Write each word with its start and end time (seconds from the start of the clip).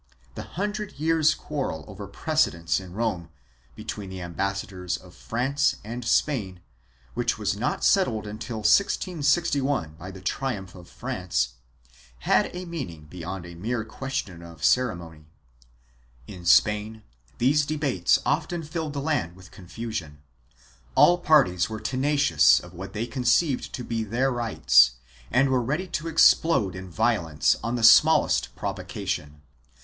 The 0.33 0.41
hundred 0.57 0.93
years' 0.93 1.35
quarrel 1.35 1.85
over 1.87 2.07
precedence 2.07 2.79
in 2.79 2.93
Rome, 2.93 3.29
between 3.75 4.09
the 4.09 4.19
ambassadors 4.23 4.97
of 4.97 5.13
France 5.13 5.75
and 5.83 6.03
Spain, 6.03 6.59
which 7.13 7.37
was 7.37 7.55
not 7.55 7.83
settled 7.83 8.25
until 8.25 8.61
1661 8.65 9.93
by 9.99 10.09
the 10.09 10.19
triumph 10.19 10.73
of 10.73 10.89
France, 10.89 11.49
had 12.21 12.49
a 12.55 12.65
meaning 12.65 13.03
beyond 13.11 13.45
a 13.45 13.53
mere 13.53 13.85
question 13.85 14.41
of 14.41 14.65
ceremony. 14.65 15.27
In 16.25 16.45
Spain 16.45 17.03
these 17.37 17.63
debates 17.63 18.17
often 18.25 18.63
filled 18.63 18.93
the 18.93 19.01
land 19.01 19.35
with 19.35 19.51
confusion. 19.51 20.23
All 20.95 21.19
parties 21.19 21.69
were 21.69 21.79
tenacious 21.79 22.59
of 22.59 22.73
what 22.73 22.93
they 22.93 23.05
conceived 23.05 23.71
to 23.73 23.83
be 23.83 24.03
their 24.03 24.31
rights 24.31 24.93
and 25.29 25.49
were 25.49 25.61
ready 25.61 25.85
to 25.89 26.07
explode 26.07 26.75
in 26.75 26.89
violence 26.89 27.55
on 27.63 27.75
the 27.75 27.83
smallest 27.83 28.55
provocation. 28.55 29.43